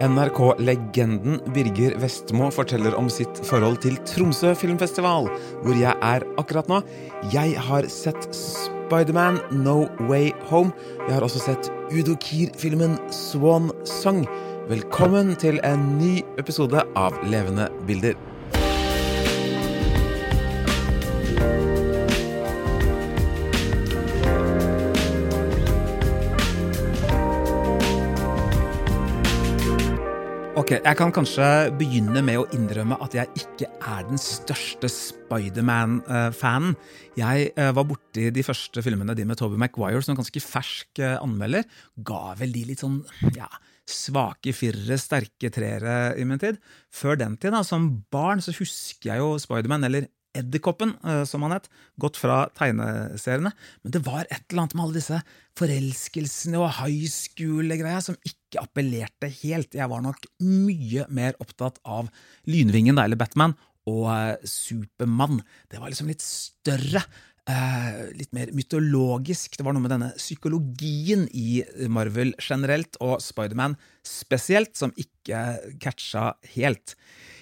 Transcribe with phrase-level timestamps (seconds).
[0.00, 5.28] NRK-legenden Birger Vestmo forteller om sitt forhold til Tromsø filmfestival,
[5.60, 6.80] hvor jeg er akkurat nå.
[7.34, 10.72] Jeg har sett Spiderman No Way Home.
[11.04, 14.24] Jeg har også sett Udo Kier-filmen Swan Song.
[14.72, 18.16] Velkommen til en ny episode av Levende bilder.
[30.60, 31.44] Ok, Jeg kan kanskje
[31.80, 36.74] begynne med å innrømme at jeg ikke er den største Spiderman-fanen.
[37.16, 41.16] Jeg eh, var borti de første filmene de med Toby Maguire som ganske fersk eh,
[41.16, 41.64] anmelder.
[42.04, 42.98] Ga vel de litt sånn
[43.32, 43.48] ja,
[43.88, 46.60] svake firere, sterke treere i min tid.
[46.92, 51.42] Før den tid, da, som barn, så husker jeg jo Spiderman, eller Edderkoppen, eh, som
[51.42, 51.66] han het,
[52.00, 53.50] gått fra tegneseriene.
[53.82, 55.22] Men det var et eller annet med alle disse
[55.58, 59.74] forelskelsene og high school-greia som ikke appellerte helt.
[59.74, 62.12] Jeg var nok mye mer opptatt av
[62.50, 63.56] Lynvingen, eller Batman,
[63.90, 65.42] og uh, Supermann.
[65.70, 67.02] Det var liksom litt større.
[67.50, 69.56] Uh, litt mer mytologisk.
[69.58, 73.74] Det var noe med denne psykologien i Marvel generelt, og Spiderman
[74.06, 75.42] spesielt, som ikke
[75.82, 76.94] catcha helt.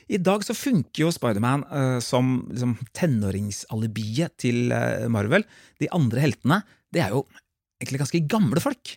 [0.08, 5.44] I dag så funker jo Spiderman uh, som liksom, tenåringsalibiet til uh, Marvel.
[5.82, 6.62] De andre heltene
[6.94, 7.26] det er jo
[7.82, 8.94] egentlig ganske gamle folk.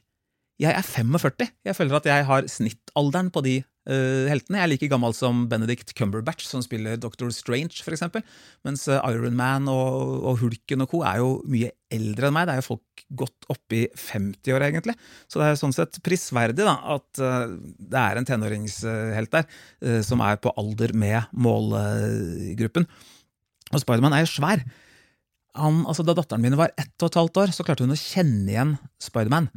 [0.61, 1.49] Jeg er 45.
[1.65, 3.59] Jeg føler at jeg har snittalderen på de
[3.89, 4.59] uh, heltene.
[4.59, 8.25] Jeg er like gammel som Benedict Cumberbatch, som spiller Doctor Strange, eksempel.
[8.67, 11.01] Mens Ironman Iron Man og, og, Hulken og co.
[11.07, 12.49] er jo mye eldre enn meg.
[12.49, 14.95] Det er jo folk godt oppi 50-åra, egentlig.
[15.27, 19.49] Så det er sånn sett prisverdig da, at uh, det er en tenåringshelt der,
[20.05, 22.87] som er på alder med målgruppen.
[23.71, 24.63] Og Spiderman er jo svær.
[25.59, 27.99] Han, altså, da datteren min var ett og et halvt år, så klarte hun å
[27.99, 29.49] kjenne igjen Spiderman.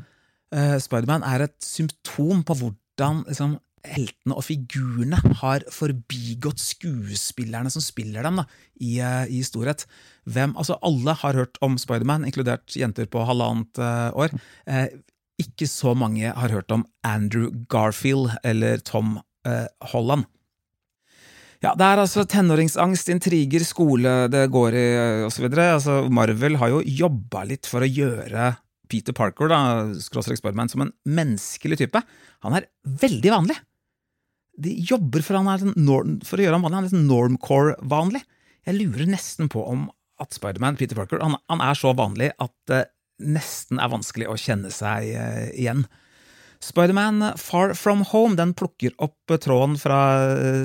[0.54, 7.84] Uh, Spiderman er et symptom på hvordan liksom, heltene og figurene har forbigått skuespillerne som
[7.84, 8.46] spiller dem, da,
[8.80, 9.86] i, uh, i storhet.
[10.24, 14.34] Hvem, altså Alle har hørt om Spiderman, inkludert jenter på halvannet uh, år.
[15.38, 19.18] ikke så mange har hørt om Andrew Garfield eller Tom
[19.92, 20.24] Holland.
[21.64, 24.86] Ja, Det er altså tenåringsangst, intriger, skole det går i
[25.24, 25.46] osv.
[25.48, 28.50] Altså, Marvel har jo jobba litt for å gjøre
[28.90, 29.60] Peter Parker da,
[29.96, 32.02] Spiderman, som en menneskelig type.
[32.44, 33.56] Han er veldig vanlig.
[34.60, 35.38] De jobber for,
[35.74, 36.76] norm, for å gjøre ham vanlig.
[36.76, 38.22] Han er liksom normcore-vanlig.
[38.64, 39.88] Jeg lurer nesten på om
[40.22, 42.84] at Spiderman, Peter Parker, han, han, er så vanlig at det
[43.24, 45.84] nesten er vanskelig å kjenne seg uh, igjen.
[46.64, 49.98] Spiderman Far From Home den plukker opp tråden fra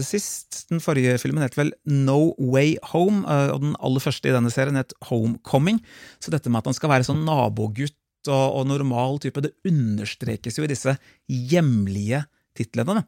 [0.06, 0.62] sist.
[0.70, 4.80] Den forrige filmen het vel No Way Home, og den aller første i denne serien
[4.80, 5.82] het Homecoming.
[6.24, 7.98] Så dette med at han skal være sånn nabogutt
[8.30, 10.96] og, og normal type, det understrekes jo i disse
[11.28, 12.24] hjemlige
[12.56, 13.04] titlene.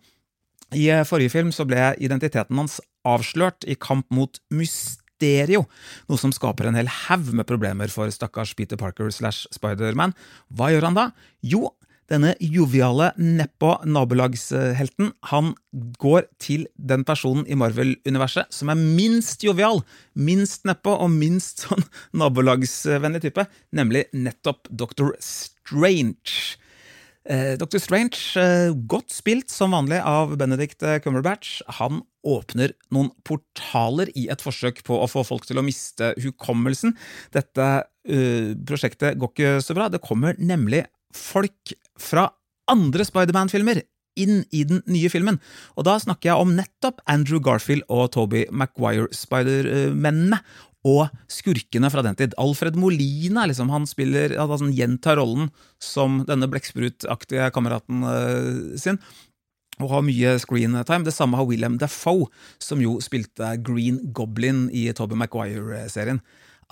[0.72, 5.66] I uh, forrige film så ble identiteten hans avslørt i kamp mot Mysterio,
[6.08, 10.16] noe som skaper en hel haug med problemer for stakkars Peter Parker slash Spiderman.
[10.54, 11.10] Hva gjør han da?
[11.44, 11.74] Jo,
[12.12, 15.54] denne joviale nedpå-nabolagshelten han
[16.02, 19.80] går til den personen i Marvel-universet som er minst jovial,
[20.16, 21.86] minst nedpå og minst sånn
[22.20, 25.14] nabolagsvennlig type, nemlig nettopp Dr.
[25.24, 26.60] Strange.
[27.30, 27.78] Eh, Dr.
[27.78, 34.42] Strange, eh, godt spilt som vanlig av Benedict Cumberbatch, han åpner noen portaler i et
[34.42, 36.96] forsøk på å få folk til å miste hukommelsen.
[37.34, 37.72] Dette
[38.66, 39.86] prosjektet går ikke så bra.
[39.90, 42.32] Det kommer nemlig folk fra
[42.72, 43.84] andre Spiderman-filmer
[44.20, 45.40] inn i den nye filmen.
[45.78, 50.42] Og da snakker jeg om nettopp Andrew Garfield og Toby Maguire-Spider-mennene.
[50.88, 52.36] Og skurkene fra den tid.
[52.42, 59.02] Alfred Molina liksom, han spiller, han gjentar rollen som denne blekksprutaktige kameraten uh, sin
[59.82, 61.06] og har mye screen time.
[61.08, 62.28] Det samme har William Defoe,
[62.62, 66.22] som jo spilte Green Goblin i Toby Maguire-serien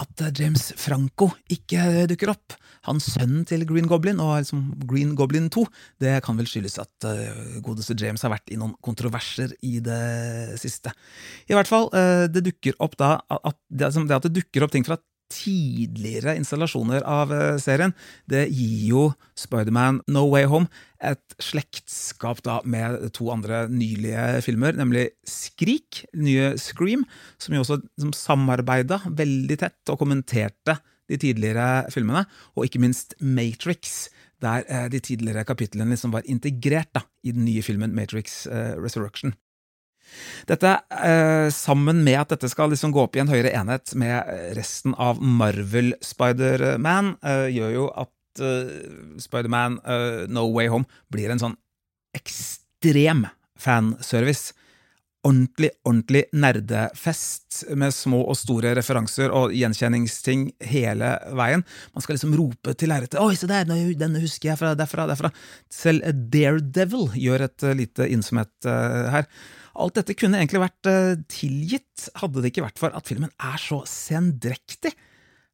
[0.03, 2.55] at eh, James Franco ikke dukker opp.
[2.87, 5.65] Hans sønn til Green Goblin og liksom Green Goblin 2.
[6.01, 10.59] Det kan vel skyldes at uh, godeste James har vært i noen kontroverser i det
[10.61, 10.93] siste.
[11.51, 11.89] I hvert fall,
[12.31, 14.97] det dukker opp da at det, at det dukker opp ting fra
[15.29, 17.93] tidligere installasjoner av eh, serien,
[18.29, 19.03] det gir jo
[19.37, 26.53] Spiderman No Way Home et slektskap da med to andre nylige filmer, nemlig Skrik, nye
[26.59, 27.05] Scream,
[27.39, 27.79] som jo også
[28.17, 30.79] samarbeida veldig tett og kommenterte
[31.09, 34.09] de tidligere filmene, og ikke minst Matrix,
[34.43, 38.75] der eh, de tidligere kapitlene liksom var integrert da, i den nye filmen Matrix eh,
[38.79, 39.33] Resurrection.
[40.49, 44.29] Dette, eh, sammen med at dette skal liksom gå opp i en høyere enhet med
[44.57, 48.71] resten av Marvel Spider-Man, eh, gjør jo at eh,
[49.21, 51.59] Spider-Man eh, No Way Home blir en sånn
[52.17, 53.27] ekstrem
[53.59, 54.55] fanservice.
[55.27, 61.65] Ordentlig, ordentlig nerdefest med små og store referanser og gjenkjenningsting hele veien.
[61.91, 65.33] Man skal liksom rope til lerretet 'Oi, se der, denne husker jeg fra derfra, derfra'.
[65.67, 69.27] Selv Daredevil gjør et lite innsomhet her.
[69.75, 70.89] Alt dette kunne egentlig vært
[71.31, 74.95] tilgitt, hadde det ikke vært for at filmen er så sendrektig.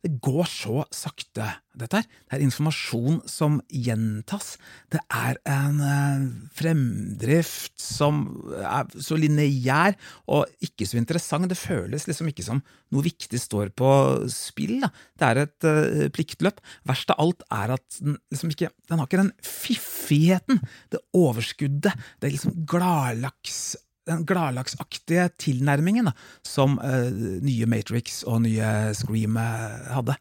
[0.06, 2.06] Det går så sakte, dette her.
[2.06, 4.52] Det er informasjon som gjentas.
[4.94, 8.22] Det er en eh, fremdrift som
[8.60, 9.98] er så lineær
[10.30, 11.50] og ikke så interessant.
[11.50, 12.62] Det føles liksom ikke som
[12.94, 13.90] noe viktig står på
[14.32, 14.78] spill.
[14.86, 14.92] Da.
[15.18, 16.62] Det er et uh, pliktløp.
[16.88, 20.62] Verst av alt er at den liksom ikke Den har ikke den fiffigheten,
[20.94, 23.74] det overskuddet, det er liksom gladlaks
[24.10, 26.16] den gladlaksaktige tilnærmingen da,
[26.46, 27.10] som uh,
[27.44, 30.18] nye Matrix og nye Scream uh, hadde.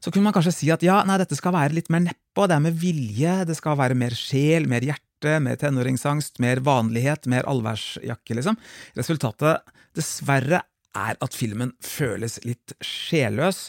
[0.00, 2.56] Så kunne man kanskje si at ja, nei, dette skal være litt mer nedpå, det
[2.56, 7.48] er med vilje, det skal være mer sjel, mer hjerte, mer tenåringsangst, mer vanlighet, mer
[7.50, 8.56] allværsjakke, liksom.
[8.96, 9.60] Resultatet,
[9.96, 10.64] dessverre,
[10.96, 13.68] er at filmen føles litt sjelløs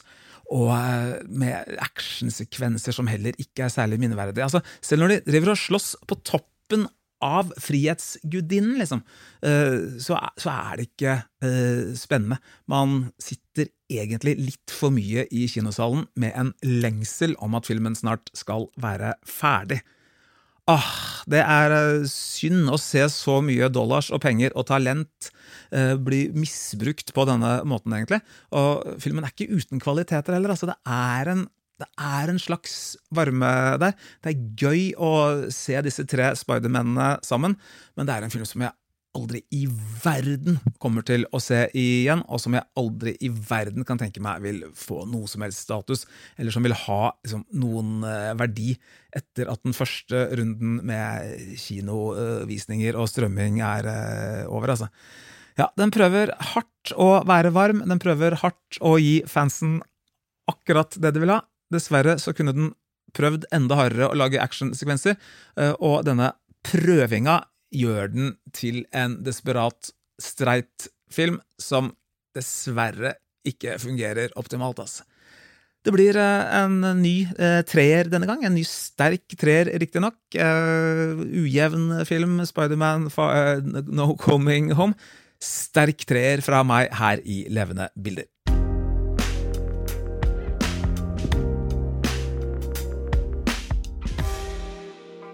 [0.51, 4.47] og uh, med actionsekvenser som heller ikke er særlig minneverdige.
[4.47, 6.87] Altså, selv når de driver og slåss på toppen
[7.21, 9.03] av Frihetsgudinnen, liksom,
[9.45, 11.15] eh, så, er det ikke
[11.45, 12.41] eh, spennende.
[12.71, 18.31] Man sitter egentlig litt for mye i kinosalen med en lengsel om at filmen snart
[18.37, 19.81] skal være ferdig.
[20.69, 25.31] Ah, det er eh, synd å se så mye dollars og penger og talent
[25.71, 28.17] bli misbrukt på denne måten, egentlig.
[28.59, 30.51] Og filmen er ikke uten kvaliteter heller.
[30.51, 31.45] Altså, det er en
[31.81, 32.75] det er en slags
[33.13, 33.49] varme
[33.81, 33.95] der.
[34.21, 35.13] Det er gøy å
[35.53, 37.57] se disse tre Spidermennene sammen,
[37.97, 38.75] men det er en film som jeg
[39.17, 39.65] aldri i
[40.03, 44.43] verden kommer til å se igjen, og som jeg aldri i verden kan tenke meg
[44.45, 46.05] vil få noe som helst status,
[46.39, 48.71] eller som vil ha liksom, noen uh, verdi
[49.15, 54.77] etter at den første runden med kinovisninger og strømming er uh, over.
[54.77, 54.91] altså.
[55.59, 59.81] Ja, den prøver hardt å være varm, den prøver hardt å gi fansen
[60.49, 61.41] akkurat det de vil ha,
[61.71, 62.73] Dessverre så kunne den
[63.15, 65.17] prøvd enda hardere å lage actionsekvenser,
[65.59, 66.31] eh, og denne
[66.67, 67.41] prøvinga
[67.71, 69.91] gjør den til en desperat
[70.21, 71.91] streit-film som
[72.35, 73.15] dessverre
[73.47, 75.07] ikke fungerer optimalt, altså.
[75.81, 78.43] Det blir eh, en ny eh, treer denne gang.
[78.45, 80.19] En ny sterk treer, riktignok.
[80.35, 84.93] Uh, ujevn film, Spiderman uh, No Coming Home.
[85.41, 88.29] Sterk treer fra meg her i Levende bilder.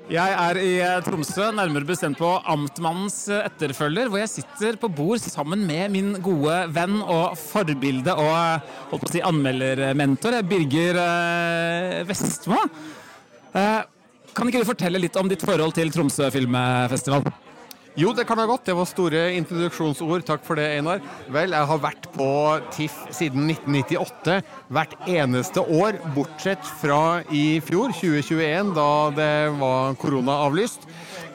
[0.07, 4.87] Jeg er i eh, Tromsø, nærmere bestemt på Amtmannens eh, etterfølger, hvor jeg sitter på
[4.87, 10.37] bord sammen med min gode venn og forbilde og eh, holdt på å si anmeldermentor,
[10.47, 11.01] Birger
[12.07, 12.61] Vestmo.
[13.51, 17.27] Kan ikke du fortelle litt om ditt forhold til Tromsø filmfestival?
[17.97, 18.67] Jo, det kan jeg godt.
[18.67, 20.21] Det var store introduksjonsord.
[20.27, 20.99] Takk for det, Einar.
[21.33, 22.27] Vel, jeg har vært på
[22.75, 24.35] TIFF siden 1998.
[24.69, 30.85] Hvert eneste år, bortsett fra i fjor, 2021, da det var koronaavlyst.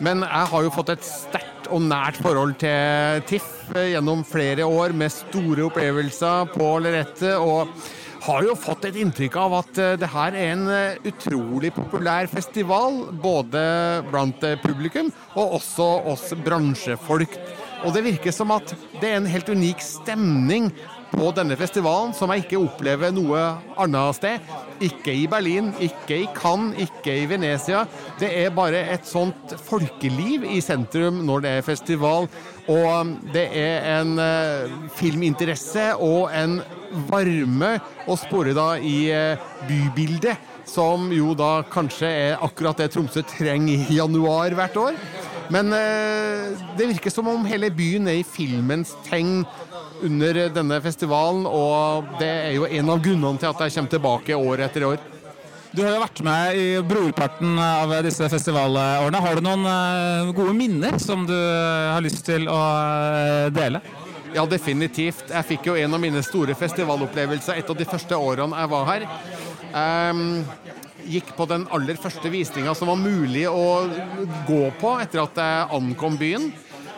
[0.06, 4.94] Men jeg har jo fått et sterkt og nært forhold til TIFF gjennom flere år,
[4.94, 7.42] med store opplevelser på lerretet.
[7.42, 7.74] og
[8.22, 12.28] har jo fått et inntrykk av at eh, det her er en eh, utrolig populær
[12.30, 13.00] festival.
[13.22, 13.62] Både
[14.10, 17.34] blant eh, publikum og også oss bransjefolk.
[17.82, 20.70] Og det virker som at det er en helt unik stemning
[21.12, 23.40] på denne festivalen som jeg ikke opplever noe
[23.80, 24.52] annet sted.
[24.82, 27.84] Ikke i Berlin, ikke i Cannes, ikke i Venezia.
[28.20, 32.30] Det er bare et sånt folkeliv i sentrum når det er festival.
[32.72, 34.14] Og det er en
[34.96, 36.60] filminteresse og en
[37.10, 37.74] varme
[38.06, 43.88] å spore da i eh, bybildet, som jo da kanskje er akkurat det Tromsø trenger
[43.88, 44.98] i januar hvert år.
[45.52, 49.42] Men eh, det virker som om hele byen er i filmens tegn
[50.02, 54.38] under denne festivalen, og det er jo en av grunnene til at jeg kommer tilbake
[54.38, 55.02] år etter år.
[55.72, 59.20] Du har jo vært med i brorparten av disse festivalårene.
[59.24, 62.60] Har du noen eh, gode minner som du har lyst til å
[63.52, 63.80] dele?
[64.32, 65.26] Ja, definitivt.
[65.28, 68.86] Jeg fikk jo en av mine store festivalopplevelser et av de første årene jeg var
[68.88, 69.08] her.
[69.72, 70.22] Um,
[71.06, 73.86] gikk på den aller første visninga som var mulig å
[74.48, 76.52] gå på etter at jeg ankom byen.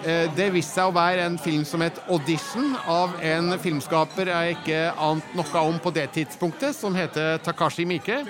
[0.05, 4.57] Eh, det viste seg å være en film som het 'Audition', av en filmskaper jeg
[4.57, 8.27] ikke ante noe om på det tidspunktet, som heter Takashi Miike.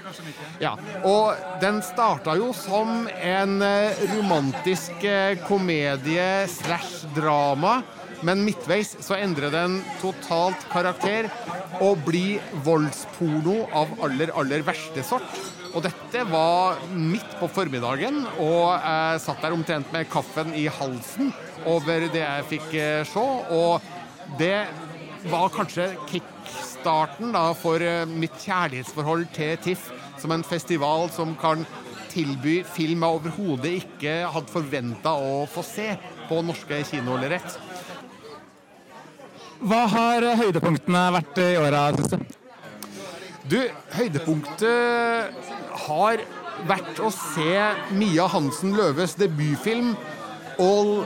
[0.60, 7.82] Ja, og den starta jo som en eh, romantisk eh, komedie slash drama
[8.24, 11.28] men midtveis så endrer den totalt karakter
[11.84, 15.28] og blir voldsporno av aller, aller verste sort.
[15.74, 21.32] Og dette var midt på formiddagen, og jeg satt der omtrent med kaffen i halsen
[21.66, 23.24] over det jeg fikk eh, se.
[23.54, 24.66] Og det
[25.30, 29.90] var kanskje kickstarten da, for eh, mitt kjærlighetsforhold til TIFF
[30.22, 31.66] som en festival som kan
[32.14, 35.90] tilby film jeg overhodet ikke hadde forventa å få se
[36.28, 37.58] på norske kinolerret.
[39.62, 42.40] Hva har høydepunktene vært i åra, syns du?
[43.44, 43.58] Du,
[43.92, 45.44] høydepunktet
[45.84, 46.22] har
[46.64, 47.54] vært å se
[47.92, 49.92] Mia Hansen Løves debutfilm
[50.62, 51.04] All,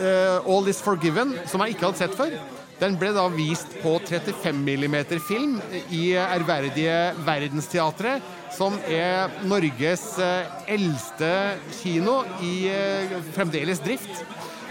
[0.00, 2.36] uh, All Is Forgiven, som jeg ikke hadde sett før.
[2.80, 5.56] Den ble da vist på 35 mm film
[5.92, 8.24] i ærverdige Verdensteatret,
[8.56, 11.30] som er Norges eh, eldste
[11.78, 14.24] kino i uh, fremdeles drift.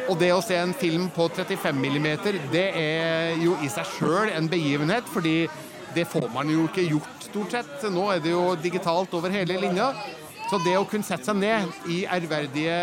[0.05, 2.09] Og det å se en film på 35 mm,
[2.51, 5.47] det er jo i seg sjøl en begivenhet, fordi
[5.95, 7.87] det får man jo ikke gjort stort sett.
[7.93, 9.89] Nå er det jo digitalt over hele linja.
[10.45, 12.75] Så det å kunne sette seg ned i ærverdige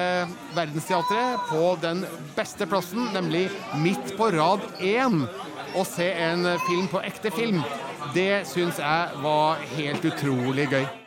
[0.57, 2.03] Verdensteatret på den
[2.35, 3.45] beste plassen, nemlig
[3.79, 5.23] midt på rad én,
[5.73, 7.63] og se en film på ekte film,
[8.17, 11.02] det syns jeg var helt utrolig gøy.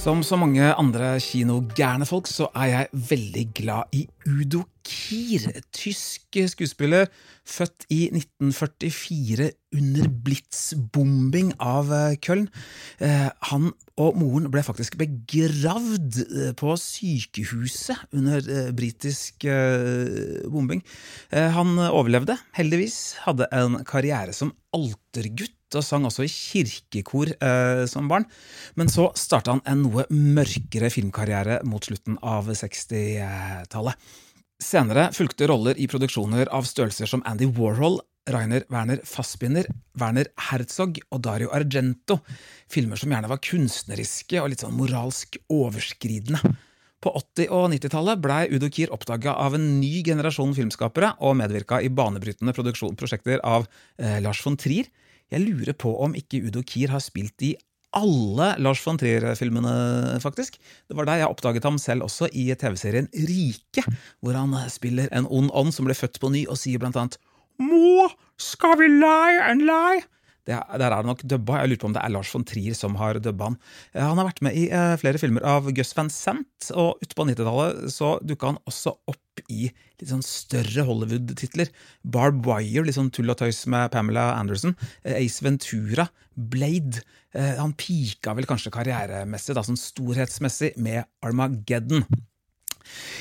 [0.00, 5.58] Som så mange andre kinogærne folk, så er jeg veldig glad i Udo Kier.
[5.76, 7.10] Tysk skuespiller,
[7.44, 12.48] født i 1944 under blitsbombing av eh, Köln.
[12.96, 13.68] Eh, han
[14.00, 19.44] og moren ble faktisk begravd eh, på sykehuset under britisk
[20.48, 20.80] bombing.
[21.28, 28.08] Han overlevde, heldigvis, hadde en karriere som altergutt og sang også i kirkekor eh, som
[28.10, 28.26] barn.
[28.80, 34.10] Men så starta han en noe mørkere filmkarriere mot slutten av 60-tallet.
[34.60, 39.64] Senere fulgte roller i produksjoner av størrelser som Andy Warhol, Rainer Werner Fassbinder,
[39.98, 42.18] Werner Herzog og Dario Argento,
[42.70, 46.52] filmer som gjerne var kunstneriske og litt sånn moralsk overskridende.
[47.00, 51.78] På 80- og 90-tallet blei Udo Kier oppdaga av en ny generasjon filmskapere og medvirka
[51.80, 53.64] i banebrytende prosjekter av
[53.96, 54.90] eh, Lars von Trier,
[55.30, 57.54] jeg lurer på om ikke Udo Kier har spilt i
[57.96, 60.58] alle Lars von Trier-filmene, faktisk.
[60.86, 63.84] Det var der jeg oppdaget ham selv også, i TV-serien Rike,
[64.22, 67.18] hvor han spiller en ond ånd som ble født på ny og sier blant annet
[67.60, 68.06] Må,
[68.40, 70.04] skal vi lie and lie?
[70.48, 71.60] Det, der er det nok dubba.
[71.60, 73.58] Jeg lurer på om det er Lars von Trier som har dubba han.
[73.92, 77.26] Eh, han har vært med i eh, flere filmer av Gus Van Sant, og utpå
[77.28, 81.70] 90-tallet så dukka han også opp i litt sånn større Hollywood-titler.
[82.02, 84.76] Barb Wire, litt sånn tull og tøys med Pamela Anderson.
[85.04, 86.08] Eh, Ace Ventura.
[86.40, 87.02] Blade.
[87.34, 92.06] Han pika vel kanskje karrieremessig, da sånn storhetsmessig, med Armageddon.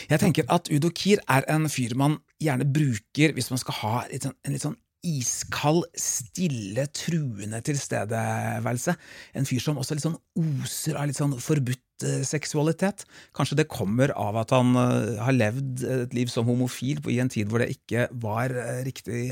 [0.10, 3.94] Jeg tenker at Udo Kier er en fyr man gjerne bruker hvis man skal ha
[4.14, 8.96] sånn, en litt sånn iskald, stille, truende tilstedeværelse.
[9.38, 13.06] En fyr som også litt sånn oser av litt sånn forbudt eh, seksualitet.
[13.36, 17.32] Kanskje det kommer av at han uh, har levd et liv som homofil i en
[17.32, 19.30] tid hvor det ikke var uh, riktig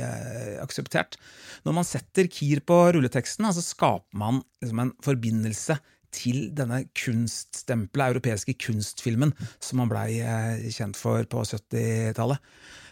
[0.64, 1.20] akseptert.
[1.68, 5.80] Når man setter Kier på rulleteksten, så altså skaper man liksom en forbindelse
[6.16, 10.08] til denne kunststempelet, europeiske kunstfilmen, som han blei
[10.72, 12.40] kjent for på 70-tallet.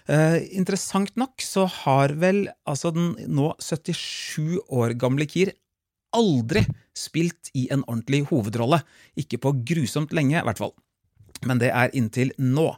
[0.05, 5.55] Uh, interessant nok så har vel altså den nå 77 år gamle Kier
[6.15, 6.61] aldri
[6.95, 8.83] spilt i en ordentlig hovedrolle.
[9.17, 10.75] Ikke på grusomt lenge, i hvert fall.
[11.45, 12.69] Men det er inntil nå.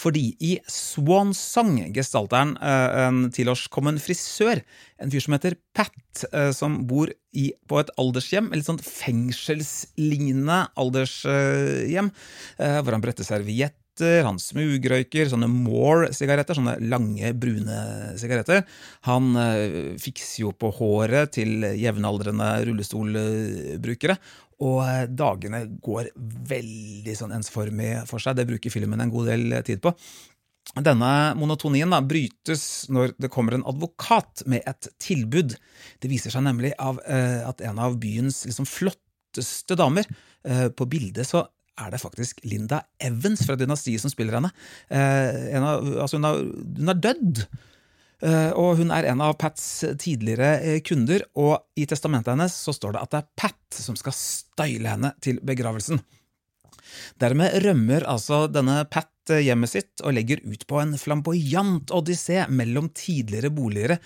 [0.00, 4.62] Fordi i Swan Song gestalter han uh, en tilårskommen frisør,
[4.96, 8.80] en fyr som heter Pat, uh, som bor i, på et aldershjem, et litt sånn
[8.80, 12.08] fengselslignende aldershjem,
[12.56, 18.64] hvor han bretter serviett sigaretter, han smugrøyker sånne More-sigaretter, sånne lange, brune sigaretter.
[19.08, 24.16] Han øh, fikser jo på håret til jevnaldrende rullestolbrukere.
[24.60, 28.38] Og eh, dagene går veldig sånn ensformig for seg.
[28.38, 29.94] Det bruker filmen en god del tid på.
[30.76, 35.56] Denne monotonien da, brytes når det kommer en advokat med et tilbud.
[35.98, 40.06] Det viser seg nemlig av, eh, at en av byens liksom, flotteste damer
[40.46, 41.44] eh, På bildet så
[41.80, 44.52] er det faktisk Linda Evans fra Dynastiet som spiller henne.
[44.88, 46.46] Eh, av, altså hun, har,
[46.78, 47.44] hun er dødd.
[48.20, 49.62] Uh, og hun er en av Pats
[49.96, 53.96] tidligere uh, kunder, og i testamentet hennes så står det at det er Pat som
[53.96, 56.02] skal style henne til begravelsen.
[57.22, 62.44] Dermed rømmer altså denne Pat uh, hjemmet sitt og legger ut på en flamboyant odyssé
[62.50, 63.96] mellom tidligere boliger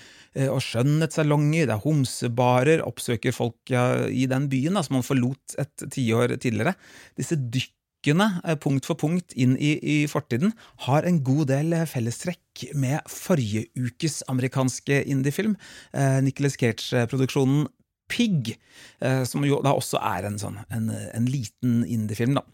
[0.51, 5.85] og skjønnhetssalonger, det er homsebarer, oppsøker folk i den byen da, som han forlot et
[5.95, 6.75] tiår tidligere.
[7.19, 10.53] Disse dykkene, eh, punkt for punkt inn i, i fortiden
[10.89, 15.57] har en god del fellestrekk med forrige ukes amerikanske indiefilm,
[15.93, 17.69] eh, Nicholas Cage-produksjonen
[18.09, 18.57] Pig,
[19.01, 22.35] eh, som jo da også er en, sånn, en, en liten indiefilm.
[22.37, 22.45] da.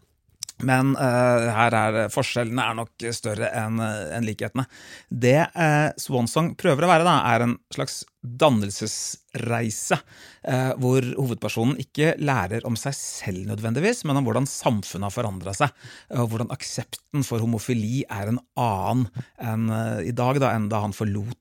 [0.67, 4.67] Men uh, her er forskjellene er nok større enn en likhetene.
[5.09, 10.01] Det uh, Swansong prøver å være, da, er en slags dannelsesreise,
[10.45, 15.57] uh, hvor hovedpersonen ikke lærer om seg selv nødvendigvis, men om hvordan samfunnet har forandra
[15.57, 15.77] seg,
[16.17, 19.07] og hvordan aksepten for homofili er en annen
[19.41, 19.71] enn
[20.05, 21.39] i dag, da, enn da han forlot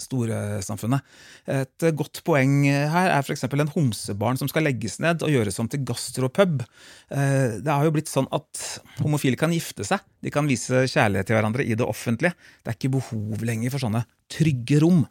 [0.00, 1.04] storesamfunnet.
[1.50, 3.44] Et godt poeng her er f.eks.
[3.46, 6.62] en homsebarn som skal legges ned og gjøres om til gastropub.
[7.10, 8.66] Eh, det har jo blitt sånn at
[9.02, 12.36] homofile kan gifte seg, de kan vise kjærlighet til hverandre i det offentlige.
[12.62, 15.04] Det er ikke behov lenger for sånne trygge rom.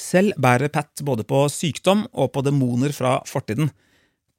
[0.00, 3.70] Selv bærer Pat både på sykdom og på demoner fra fortiden.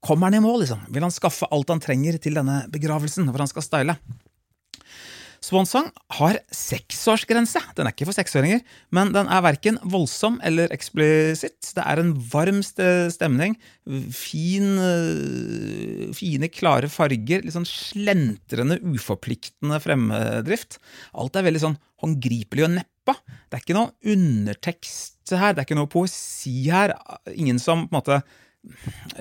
[0.01, 0.81] Kommer han i mål, liksom?
[0.89, 3.98] Vil han skaffe alt han trenger til denne begravelsen, hvor han skal style?
[5.41, 5.88] Swansong
[6.19, 7.57] har seksårsgrense.
[7.74, 8.60] Den er ikke for seksåringer,
[8.93, 11.71] men den er verken voldsom eller eksplisitt.
[11.74, 13.55] Det er en varm stemning,
[14.13, 20.77] fin, øh, fine, klare farger, litt sånn slentrende, uforpliktende fremdrift.
[21.17, 23.17] Alt er veldig sånn håndgripelig og neppa.
[23.50, 26.93] Det er ikke noe undertekst her, det er ikke noe poesi her.
[27.33, 28.21] Ingen som på en måte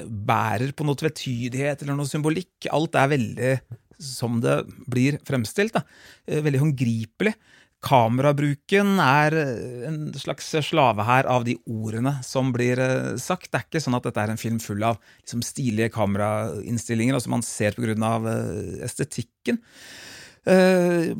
[0.04, 2.68] bærer på noe tvetydighet eller noe symbolikk.
[2.68, 3.54] Alt er veldig
[4.00, 5.76] som det blir fremstilt.
[5.76, 5.84] Da.
[6.26, 7.34] Eh, veldig håndgripelig.
[7.80, 13.50] Kamerabruken er eh, en slags slave her av de ordene som blir eh, sagt.
[13.50, 17.32] Det er ikke sånn at dette er en film full av liksom, stilige kamerainnstillinger, altså
[17.32, 18.28] man ser av
[18.84, 19.60] estetikken.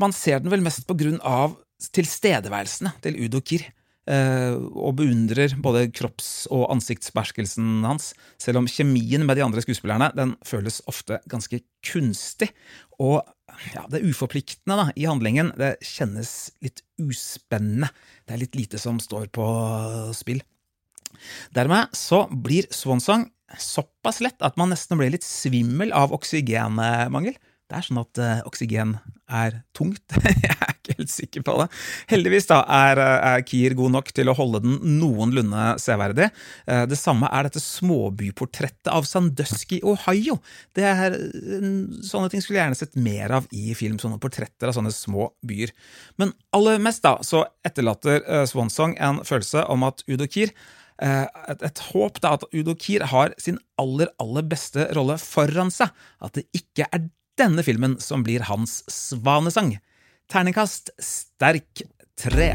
[0.01, 0.89] Man ser den vel mest
[1.29, 1.59] av
[1.93, 3.67] tilstedeværelsene til Udo Kir.
[4.09, 10.09] Eh, og beundrer både kropps- og ansiktsbeherskelsen hans, selv om kjemien med de andre skuespillerne
[10.17, 12.49] den føles ofte ganske kunstig.
[12.97, 13.21] Og
[13.75, 16.33] ja, det uforpliktende da, i handlingen det kjennes
[16.65, 17.91] litt uspennende.
[18.25, 19.45] Det er litt lite som står på
[20.17, 20.41] spill.
[21.53, 23.29] Dermed så blir Swansong
[23.61, 27.37] såpass lett at man nesten blir litt svimmel av oksygenmangel.
[27.71, 28.97] Det er sånn at uh, oksygen
[29.31, 30.03] er tungt.
[30.43, 31.67] jeg er ikke helt sikker på det.
[32.11, 36.33] Heldigvis da, er, eh, er Kier god nok til å holde den noenlunde severdig.
[36.67, 40.41] Uh, det samme er dette småbyportrettet av Sandusky, Ohio.
[40.75, 41.15] Det er,
[42.09, 44.01] sånne ting skulle jeg gjerne sett mer av i film.
[44.03, 45.71] Sånne portretter av sånne små byer.
[46.19, 50.51] Men aller mest da, så etterlater uh, Swansong en følelse om at Udo Kier
[51.01, 55.89] et, et, håp da at Udo Kier har sin aller, aller beste rolle foran seg.
[56.21, 57.07] At det ikke er
[57.41, 59.79] denne filmen som blir hans svanesang.
[60.31, 61.83] Terningkast sterk
[62.21, 62.53] tre.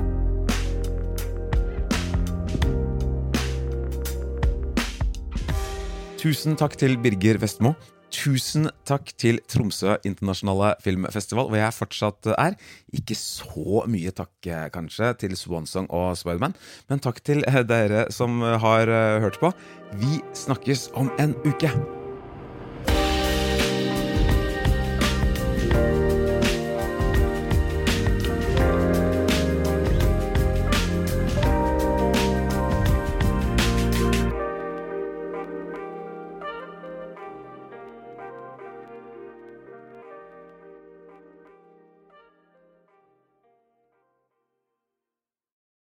[6.22, 7.76] Tusen takk til Birger Vestmo.
[8.16, 12.56] Tusen takk til Tromsø internasjonale filmfestival, hvor jeg fortsatt er.
[12.96, 14.32] Ikke så mye takk,
[14.74, 16.56] kanskje, til Swansong og Spiderman,
[16.90, 18.94] men takk til dere som har
[19.26, 19.52] hørt på.
[20.00, 21.74] Vi snakkes om en uke.